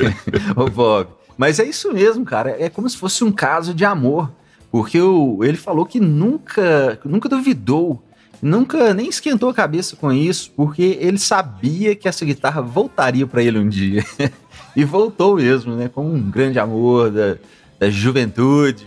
Ô, 0.56 0.68
Bob. 0.68 1.08
Mas 1.36 1.60
é 1.60 1.64
isso 1.64 1.92
mesmo, 1.92 2.24
cara. 2.24 2.56
É 2.58 2.68
como 2.68 2.88
se 2.88 2.96
fosse 2.96 3.22
um 3.22 3.30
caso 3.30 3.72
de 3.72 3.84
amor. 3.84 4.30
Porque 4.70 5.00
o, 5.00 5.42
ele 5.42 5.56
falou 5.56 5.86
que 5.86 5.98
nunca, 5.98 6.98
nunca 7.04 7.28
duvidou, 7.28 8.02
nunca 8.42 8.92
nem 8.92 9.08
esquentou 9.08 9.48
a 9.48 9.54
cabeça 9.54 9.96
com 9.96 10.12
isso, 10.12 10.52
porque 10.54 10.98
ele 11.00 11.18
sabia 11.18 11.94
que 11.94 12.06
essa 12.06 12.24
guitarra 12.24 12.60
voltaria 12.60 13.26
para 13.26 13.42
ele 13.42 13.58
um 13.58 13.68
dia. 13.68 14.04
e 14.76 14.84
voltou 14.84 15.36
mesmo, 15.36 15.74
né? 15.74 15.88
Com 15.88 16.06
um 16.06 16.30
grande 16.30 16.58
amor 16.58 17.10
da, 17.10 17.36
da 17.78 17.88
juventude. 17.88 18.86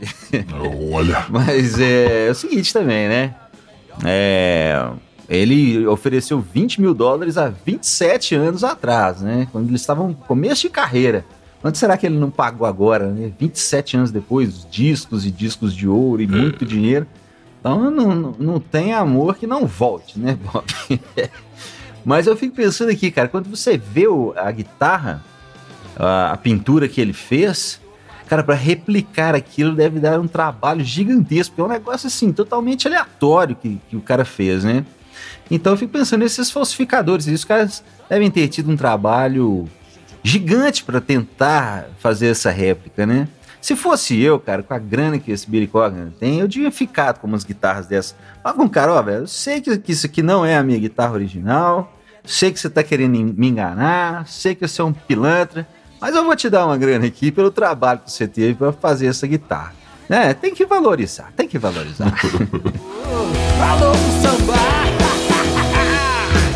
Olha, 0.94 1.26
Mas 1.30 1.80
é, 1.80 2.28
é 2.28 2.32
o 2.32 2.36
seguinte 2.36 2.72
também, 2.72 3.08
né? 3.08 3.34
É, 4.06 4.88
ele 5.32 5.88
ofereceu 5.88 6.42
20 6.42 6.82
mil 6.82 6.94
dólares 6.94 7.38
há 7.38 7.48
27 7.48 8.36
anos 8.36 8.66
atrás, 8.66 9.22
né? 9.22 9.48
Quando 9.50 9.70
eles 9.70 9.80
estavam 9.80 10.10
no 10.10 10.14
começo 10.14 10.64
de 10.64 10.70
carreira. 10.70 11.24
Quanto 11.62 11.78
será 11.78 11.96
que 11.96 12.06
ele 12.06 12.18
não 12.18 12.30
pagou 12.30 12.68
agora, 12.68 13.08
né? 13.08 13.32
27 13.40 13.96
anos 13.96 14.12
depois, 14.12 14.68
discos 14.70 15.26
e 15.26 15.32
discos 15.32 15.74
de 15.74 15.88
ouro 15.88 16.22
e 16.22 16.28
muito 16.28 16.66
dinheiro. 16.66 17.08
Então 17.60 17.90
não, 17.90 18.14
não, 18.14 18.36
não 18.38 18.60
tem 18.60 18.94
amor 18.94 19.38
que 19.38 19.48
não 19.48 19.66
volte, 19.66 20.20
né, 20.20 20.38
Bob? 20.52 20.66
Mas 22.04 22.28
eu 22.28 22.36
fico 22.36 22.54
pensando 22.54 22.90
aqui, 22.90 23.10
cara, 23.10 23.30
quando 23.30 23.48
você 23.48 23.78
vê 23.78 24.08
a 24.36 24.52
guitarra, 24.52 25.24
a, 25.96 26.32
a 26.32 26.38
pintura 26.38 26.90
que 26.90 27.00
ele 27.00 27.14
fez, 27.14 27.80
cara, 28.28 28.44
para 28.44 28.56
replicar 28.56 29.34
aquilo 29.34 29.76
deve 29.76 30.00
dar 30.00 30.20
um 30.20 30.28
trabalho 30.28 30.84
gigantesco, 30.84 31.56
porque 31.56 31.62
é 31.62 31.64
um 31.64 31.78
negócio 31.78 32.08
assim, 32.08 32.34
totalmente 32.34 32.86
aleatório 32.86 33.56
que, 33.56 33.80
que 33.90 33.96
o 33.96 34.02
cara 34.02 34.26
fez, 34.26 34.66
né? 34.66 34.84
Então 35.50 35.74
eu 35.74 35.78
fico 35.78 35.92
pensando 35.92 36.22
nesses 36.22 36.50
falsificadores, 36.52 37.28
e 37.28 37.32
os 37.32 37.44
caras 37.46 37.84
devem 38.10 38.30
ter 38.32 38.48
tido 38.48 38.72
um 38.72 38.78
trabalho 38.78 39.68
gigante 40.24 40.84
para 40.84 41.02
tentar 41.02 41.88
fazer 42.00 42.28
essa 42.28 42.52
réplica, 42.52 43.06
né? 43.06 43.28
Se 43.62 43.76
fosse 43.76 44.20
eu, 44.20 44.40
cara, 44.40 44.64
com 44.64 44.74
a 44.74 44.80
grana 44.80 45.20
que 45.20 45.32
esse 45.32 45.48
Billy 45.50 45.68
Corgan 45.68 46.10
tem, 46.20 46.40
eu 46.40 46.48
tinha 46.50 46.72
ficado 46.72 47.20
com 47.20 47.28
umas 47.28 47.44
guitarras 47.44 47.86
dessas. 47.86 48.16
Fala 48.42 48.56
com 48.56 48.64
o 48.64 48.70
cara, 48.70 48.92
ó, 48.94 49.02
velho, 49.04 49.20
eu 49.24 49.28
sei 49.28 49.62
que, 49.62 49.80
isso 49.92 50.06
aqui 50.08 50.24
não 50.24 50.44
é 50.44 50.58
a 50.58 50.64
minha 50.64 50.80
guitarra 50.80 51.14
original, 51.14 51.96
sei 52.26 52.52
que 52.52 52.60
você 52.60 52.70
tá 52.72 52.82
querendo 52.82 53.16
en- 53.16 53.34
me 53.38 53.50
enganar, 53.50 54.26
sei 54.28 54.56
que 54.56 54.68
você 54.68 54.82
é 54.82 54.84
um 54.84 54.92
pilantra, 54.94 55.68
mas 56.00 56.16
eu 56.16 56.24
vou 56.26 56.36
te 56.36 56.50
dar 56.50 56.66
uma 56.66 56.76
grana 56.78 57.06
aqui 57.06 57.32
pelo 57.32 57.52
trabalho 57.52 58.00
que 58.04 58.12
você 58.12 58.28
teve 58.28 58.56
para 58.56 58.72
fazer 58.74 59.06
essa 59.08 59.28
guitarra. 59.28 59.74
Né? 60.10 60.34
Tem 60.34 60.54
que 60.56 60.66
valorizar, 60.66 61.32
tem 61.38 61.48
que 61.48 61.60
valorizar. 61.60 62.12
Falou 63.60 63.94
samba. 64.22 64.81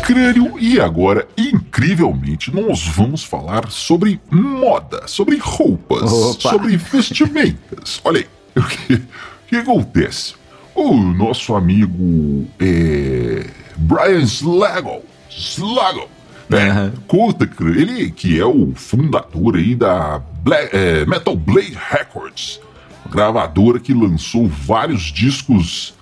Crânio. 0.06 0.54
E 0.58 0.80
agora, 0.80 1.26
incrivelmente, 1.36 2.54
nós 2.54 2.86
vamos 2.86 3.24
falar 3.24 3.68
sobre 3.70 4.20
moda, 4.30 5.06
sobre 5.06 5.36
roupas, 5.38 6.12
Opa. 6.12 6.50
sobre 6.50 6.76
vestimentas. 6.76 8.00
Olha 8.04 8.20
aí, 8.20 8.26
o 8.62 8.66
que, 8.66 9.02
que 9.48 9.56
acontece? 9.56 10.34
O 10.74 10.94
nosso 10.94 11.54
amigo 11.54 12.46
é, 12.60 13.46
Brian 13.76 14.20
Slagle, 14.22 15.02
Slagle, 15.30 16.08
né? 16.48 16.70
Aham. 16.70 16.92
Conta, 17.08 17.50
ele 17.60 18.10
que 18.10 18.38
é 18.38 18.44
o 18.44 18.72
fundador 18.76 19.56
aí 19.56 19.74
da 19.74 20.20
Bla- 20.44 20.68
é, 20.72 21.04
Metal 21.06 21.34
Blade 21.34 21.76
Records, 21.90 22.60
gravadora 23.10 23.80
que 23.80 23.92
lançou 23.94 24.46
vários 24.46 25.04
discos 25.04 25.94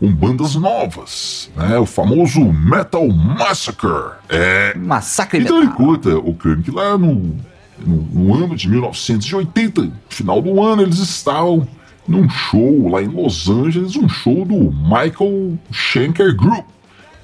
com 0.00 0.10
bandas 0.10 0.54
novas, 0.54 1.50
né? 1.54 1.78
O 1.78 1.84
famoso 1.84 2.40
Metal 2.40 3.06
Massacre. 3.06 4.14
É. 4.30 4.74
Massacre 4.74 5.42
Então 5.42 5.58
ele 5.58 5.66
metal. 5.66 5.86
conta, 5.86 6.16
o 6.18 6.34
que 6.34 6.70
lá 6.70 6.96
no, 6.96 7.36
no, 7.78 7.96
no 8.10 8.34
ano 8.34 8.56
de 8.56 8.66
1980, 8.66 9.82
no 9.82 9.92
final 10.08 10.40
do 10.40 10.60
ano, 10.62 10.80
eles 10.80 10.98
estavam 10.98 11.68
num 12.08 12.28
show 12.30 12.88
lá 12.88 13.02
em 13.02 13.08
Los 13.08 13.48
Angeles, 13.50 13.94
um 13.94 14.08
show 14.08 14.44
do 14.46 14.72
Michael 14.72 15.58
Schenker 15.70 16.34
Group, 16.34 16.64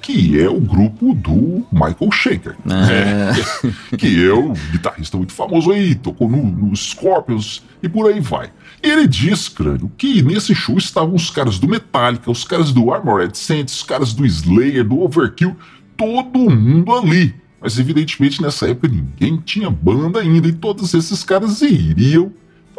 que 0.07 0.39
é 0.39 0.49
o 0.49 0.57
grupo 0.57 1.13
do 1.13 1.67
Michael 1.69 2.09
Schenker. 2.13 2.55
É, 2.89 3.33
que 3.97 4.25
é 4.25 4.31
o 4.31 4.53
guitarrista 4.71 5.17
muito 5.17 5.33
famoso 5.33 5.69
aí, 5.69 5.95
tocou 5.95 6.29
no, 6.29 6.41
no 6.41 6.73
Scorpions 6.73 7.61
e 7.83 7.89
por 7.89 8.09
aí 8.09 8.21
vai. 8.21 8.49
E 8.81 8.89
ele 8.89 9.05
diz, 9.05 9.49
crânio, 9.49 9.91
que 9.97 10.21
nesse 10.21 10.55
show 10.55 10.77
estavam 10.77 11.13
os 11.13 11.29
caras 11.29 11.59
do 11.59 11.67
Metallica, 11.67 12.31
os 12.31 12.45
caras 12.45 12.71
do 12.71 12.89
Armored 12.89 13.37
Saints, 13.37 13.75
os 13.75 13.83
caras 13.83 14.13
do 14.13 14.25
Slayer, 14.25 14.87
do 14.87 15.01
Overkill, 15.01 15.57
todo 15.97 16.49
mundo 16.49 16.95
ali. 16.95 17.35
Mas 17.59 17.77
evidentemente 17.77 18.41
nessa 18.41 18.69
época 18.69 18.87
ninguém 18.87 19.41
tinha 19.43 19.69
banda 19.69 20.21
ainda 20.21 20.47
e 20.47 20.53
todos 20.53 20.93
esses 20.93 21.21
caras 21.21 21.61
iriam 21.61 22.31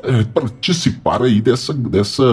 eh, 0.03 0.25
participar 0.33 1.23
aí 1.23 1.43
dessa, 1.43 1.75
dessa 1.75 2.25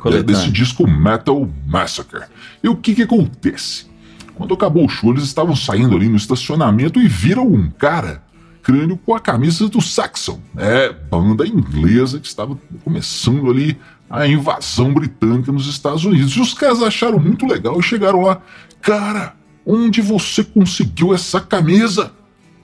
Coletânea. 0.00 0.24
desse 0.24 0.50
disco 0.50 0.90
Metal 0.90 1.48
Massacre. 1.68 2.22
E 2.64 2.68
o 2.68 2.74
que 2.74 2.96
que 2.96 3.02
acontece? 3.02 3.93
Quando 4.34 4.54
acabou 4.54 4.84
o 4.84 4.88
show, 4.88 5.10
eles 5.10 5.24
estavam 5.24 5.54
saindo 5.54 5.94
ali 5.96 6.08
no 6.08 6.16
estacionamento 6.16 7.00
e 7.00 7.06
viram 7.08 7.46
um 7.46 7.70
cara, 7.70 8.22
crânio, 8.62 8.98
com 9.04 9.14
a 9.14 9.20
camisa 9.20 9.68
do 9.68 9.80
Saxon, 9.80 10.40
né? 10.54 10.90
Banda 11.10 11.46
inglesa 11.46 12.18
que 12.18 12.26
estava 12.26 12.58
começando 12.82 13.50
ali 13.50 13.78
a 14.08 14.26
invasão 14.26 14.92
britânica 14.92 15.52
nos 15.52 15.66
Estados 15.68 16.04
Unidos. 16.04 16.32
E 16.32 16.40
os 16.40 16.54
caras 16.54 16.82
acharam 16.82 17.18
muito 17.18 17.46
legal 17.46 17.78
e 17.78 17.82
chegaram 17.82 18.22
lá. 18.22 18.40
Cara, 18.82 19.34
onde 19.66 20.00
você 20.00 20.42
conseguiu 20.42 21.14
essa 21.14 21.40
camisa? 21.40 22.12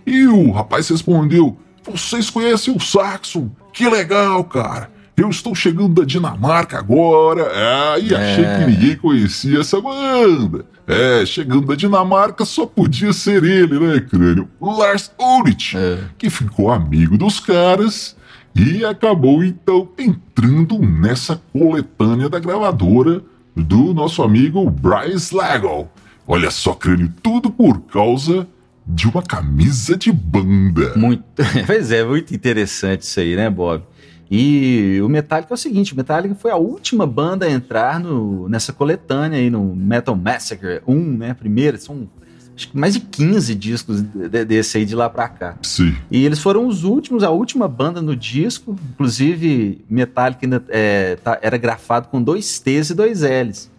E 0.06 0.26
o 0.26 0.50
rapaz 0.50 0.88
respondeu: 0.88 1.59
Vocês 1.85 2.28
conhecem 2.30 2.74
o 2.74 2.80
Saxon? 2.80 3.50
Que 3.72 3.88
legal, 3.88 4.42
cara. 4.44 4.90
Eu 5.16 5.28
estou 5.28 5.54
chegando 5.54 6.00
da 6.00 6.04
Dinamarca 6.04 6.78
agora. 6.78 7.42
Ah, 7.54 7.98
e 7.98 8.14
achei 8.14 8.44
É. 8.44 8.59
que 8.59 8.70
ninguém 8.70 8.96
conhecia 8.96 9.61
essa 9.61 9.78
banda. 9.80 10.64
É, 10.90 11.24
chegando 11.26 11.66
da 11.66 11.74
Dinamarca 11.74 12.44
só 12.44 12.66
podia 12.66 13.12
ser 13.12 13.44
ele, 13.44 13.79
né, 13.79 14.00
crânio? 14.00 14.48
Lars 14.61 15.11
Ulrich, 15.18 15.76
É. 15.76 15.98
que 16.18 16.29
ficou 16.31 16.70
amigo 16.70 17.16
dos 17.16 17.38
caras 17.40 18.16
e 18.55 18.85
acabou 18.85 19.44
então 19.44 19.88
entrando 19.98 20.79
nessa 20.79 21.40
coletânea 21.53 22.29
da 22.29 22.38
gravadora 22.38 23.22
do 23.55 23.94
nosso 23.94 24.22
amigo 24.22 24.68
Brian 24.70 25.14
Slagle. 25.14 25.88
Olha 26.26 26.50
só, 26.50 26.74
crânio, 26.74 27.12
tudo 27.22 27.50
por 27.50 27.81
causa 27.83 28.46
de 28.87 29.07
uma 29.09 29.22
camisa 29.22 29.96
de 29.96 30.11
banda. 30.11 30.94
Muito. 30.96 31.22
Pois 31.66 31.92
é, 31.92 32.05
muito 32.05 32.35
interessante 32.35 33.03
isso 33.03 33.20
aí, 33.20 33.37
né, 33.37 33.48
Bob? 33.48 33.83
E 34.30 35.00
o 35.02 35.08
Metallica 35.08 35.52
é 35.52 35.54
o 35.54 35.58
seguinte: 35.58 35.92
o 35.92 35.96
Metallica 35.96 36.34
foi 36.34 36.50
a 36.50 36.56
última 36.56 37.04
banda 37.06 37.46
a 37.46 37.50
entrar 37.50 37.98
no, 37.98 38.48
nessa 38.48 38.72
coletânea 38.72 39.38
aí 39.38 39.50
no 39.50 39.74
Metal 39.74 40.14
Massacre 40.14 40.80
1, 40.86 40.94
né? 41.16 41.34
Primeiro, 41.34 41.76
são 41.78 42.08
acho 42.56 42.68
que 42.70 42.76
mais 42.78 42.92
de 42.94 43.00
15 43.00 43.54
discos 43.54 44.02
de- 44.02 44.44
desse 44.44 44.76
aí 44.78 44.84
de 44.84 44.94
lá 44.94 45.08
pra 45.08 45.28
cá. 45.28 45.56
Sim. 45.62 45.96
E 46.10 46.24
eles 46.24 46.38
foram 46.40 46.66
os 46.68 46.84
últimos, 46.84 47.22
a 47.24 47.30
última 47.30 47.66
banda 47.66 48.00
no 48.02 48.14
disco. 48.14 48.76
Inclusive, 48.92 49.82
Metallica 49.88 50.44
ainda 50.46 50.62
é, 50.68 51.16
tá- 51.16 51.38
era 51.42 51.56
grafado 51.56 52.08
com 52.08 52.22
dois 52.22 52.60
T's 52.60 52.90
e 52.90 52.94
dois 52.94 53.22
L's. 53.22 53.70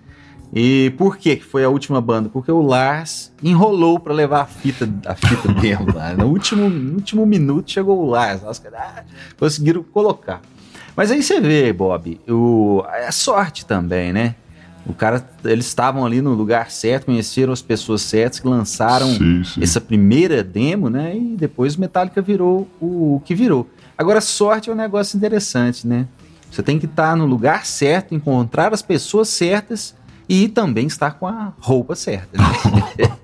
E 0.54 0.94
por 0.98 1.18
que 1.18 1.38
foi 1.38 1.64
a 1.64 1.70
última 1.70 2.02
banda? 2.02 2.28
Porque 2.28 2.52
o 2.52 2.62
Lars 2.62 3.32
enrolou 3.42 4.00
pra 4.00 4.14
levar 4.14 4.42
a 4.42 4.46
fita, 4.46 4.90
a 5.06 5.16
fita 5.16 5.52
mesmo 5.62 5.96
lá. 5.96 6.14
No 6.14 6.28
último, 6.28 6.70
no 6.70 6.96
último 6.96 7.26
minuto 7.26 7.72
chegou 7.72 8.00
o 8.00 8.06
Lars. 8.06 8.44
Os 8.44 8.60
caras 8.60 8.80
ah, 8.80 9.04
conseguiram 9.40 9.82
colocar. 9.82 10.42
Mas 10.96 11.10
aí 11.10 11.24
você 11.24 11.40
vê, 11.40 11.72
Bob, 11.72 12.20
o, 12.28 12.84
é 12.94 13.10
sorte 13.12 13.66
também, 13.66 14.12
né? 14.12 14.36
O 14.86 14.94
cara, 14.94 15.26
eles 15.46 15.68
estavam 15.68 16.06
ali 16.06 16.22
no 16.22 16.34
lugar 16.34 16.70
certo, 16.72 17.06
conheceram 17.06 17.54
as 17.54 17.62
pessoas 17.62 18.02
certas 18.02 18.40
que 18.40 18.48
lançaram 18.48 19.08
Sim, 19.08 19.44
sim. 19.44 19.64
essa 19.64 19.80
primeira 19.80 20.44
demo, 20.44 20.90
né? 20.90 21.16
E 21.16 21.36
depois 21.38 21.76
o 21.76 21.82
Metallica 21.82 22.22
virou 22.22 22.68
o, 22.80 23.16
o 23.16 23.22
que 23.24 23.34
virou. 23.34 23.70
Agora, 23.98 24.20
sorte 24.20 24.70
é 24.70 24.74
um 24.74 24.76
negócio 24.76 25.16
interessante, 25.16 25.88
né? 25.88 26.08
Você 26.50 26.62
tem 26.62 26.78
que 26.78 26.86
estar 26.86 27.16
no 27.16 27.26
lugar 27.26 27.66
certo, 27.66 28.14
encontrar 28.14 28.74
as 28.74 28.82
pessoas 28.82 29.30
certas 29.30 29.96
e 30.32 30.48
também 30.48 30.88
estar 30.88 31.12
com 31.12 31.28
a 31.28 31.52
roupa 31.60 31.94
certa. 31.94 32.42
né? 32.42 33.18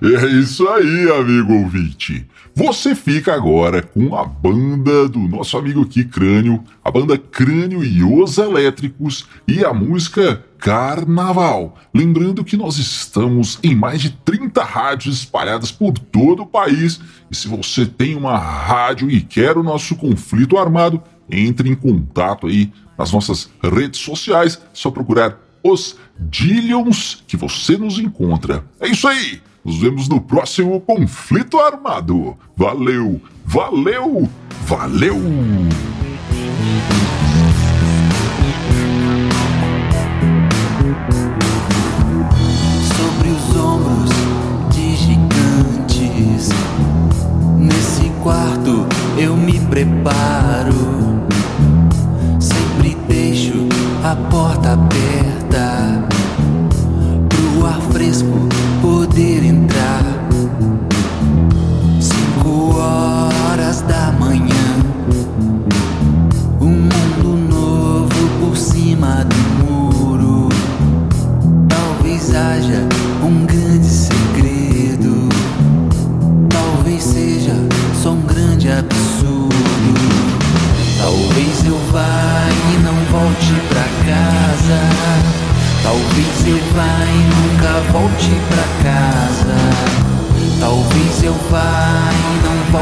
É 0.00 0.26
isso 0.26 0.68
aí, 0.68 1.10
amigo 1.10 1.52
ouvinte. 1.52 2.24
Você 2.54 2.94
fica 2.94 3.34
agora 3.34 3.82
com 3.82 4.14
a 4.14 4.24
banda 4.24 5.08
do 5.08 5.18
nosso 5.18 5.58
amigo 5.58 5.82
aqui, 5.82 6.04
Crânio, 6.04 6.62
a 6.84 6.92
banda 6.92 7.18
Crânio 7.18 7.82
e 7.82 8.04
os 8.04 8.38
Elétricos 8.38 9.26
e 9.48 9.64
a 9.64 9.74
música 9.74 10.44
Carnaval. 10.58 11.76
Lembrando 11.92 12.44
que 12.44 12.56
nós 12.56 12.78
estamos 12.78 13.58
em 13.60 13.74
mais 13.74 14.00
de 14.00 14.10
30 14.10 14.62
rádios 14.62 15.16
espalhadas 15.16 15.72
por 15.72 15.98
todo 15.98 16.44
o 16.44 16.46
país. 16.46 17.00
E 17.28 17.34
se 17.34 17.48
você 17.48 17.84
tem 17.84 18.14
uma 18.14 18.38
rádio 18.38 19.10
e 19.10 19.20
quer 19.20 19.56
o 19.56 19.64
nosso 19.64 19.96
conflito 19.96 20.56
armado, 20.56 21.02
entre 21.28 21.68
em 21.68 21.74
contato 21.74 22.46
aí 22.46 22.72
nas 22.96 23.10
nossas 23.10 23.50
redes 23.60 23.98
sociais. 24.00 24.60
Só 24.72 24.92
procurar 24.92 25.47
os 25.70 25.96
Dillions 26.18 27.22
que 27.26 27.36
você 27.36 27.76
nos 27.76 27.98
encontra. 27.98 28.64
É 28.80 28.88
isso 28.88 29.06
aí! 29.06 29.40
Nos 29.64 29.78
vemos 29.78 30.08
no 30.08 30.20
próximo 30.20 30.80
conflito 30.80 31.58
armado. 31.58 32.36
Valeu, 32.56 33.20
valeu, 33.44 34.28
valeu! 34.62 35.16
sobre 42.96 43.28
os 43.30 43.56
ombros 43.56 44.10
de 44.70 44.96
gigantes. 44.96 46.48
Nesse 47.58 48.08
quarto 48.22 48.86
eu 49.18 49.36
me 49.36 49.60
preparo. 49.66 50.72
Sempre 52.40 52.96
deixo 53.06 53.68
a 54.02 54.16
porta 54.30 54.72
aberta 54.72 55.27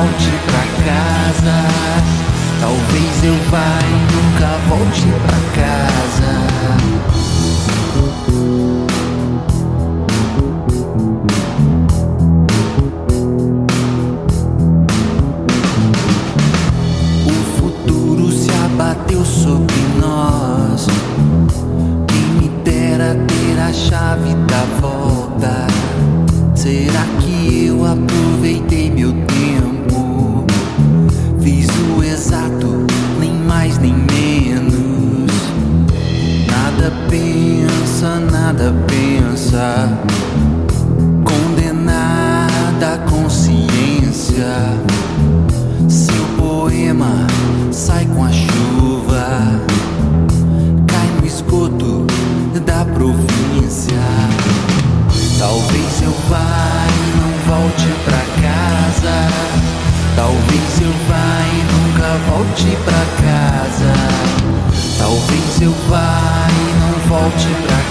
volte 0.06 0.30
pra 0.46 0.64
casa. 0.84 1.56
Talvez 2.60 3.24
eu 3.24 3.34
vá 3.50 3.78
e 3.82 3.96
nunca 4.14 4.50
volte 4.68 5.08
pra 5.26 5.38
casa. 5.62 6.32
O 17.26 17.30
futuro 17.60 18.30
se 18.30 18.50
abateu 18.64 19.24
sobre 19.24 19.82
nós. 20.00 20.86
Quem 22.08 22.26
me 22.40 22.48
dera 22.62 23.16
ter 23.26 23.60
a 23.60 23.72
chave 23.72 24.34
da 24.46 24.75
Condenada 41.24 42.98
consciência. 43.08 44.44
Seu 45.88 46.24
poema 46.36 47.26
sai 47.70 48.06
com 48.06 48.24
a 48.24 48.32
chuva, 48.32 49.60
cai 50.88 51.08
no 51.20 51.26
esgoto 51.26 52.04
da 52.66 52.84
província. 52.86 54.02
Talvez 55.38 56.02
eu 56.02 56.14
vá 56.28 56.84
e 56.90 57.06
não 57.16 57.30
volte 57.46 57.88
pra 58.04 58.22
casa. 58.42 59.16
Talvez 60.16 60.80
eu 60.82 60.92
vá 61.08 61.30
e 61.46 61.58
nunca 61.72 62.08
volte 62.28 62.76
pra 62.84 63.04
casa. 63.22 63.92
Talvez 64.98 65.62
eu 65.62 65.72
vá 65.88 66.48
e 66.50 66.74
não 66.80 66.92
volte 67.08 67.46
pra 67.64 67.76
casa. 67.76 67.85